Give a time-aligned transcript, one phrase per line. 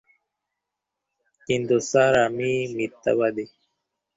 [1.49, 3.45] কিন্তু স্যার আমি- --মিথ্যাবাদী!